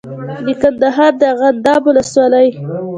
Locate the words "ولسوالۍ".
1.85-2.49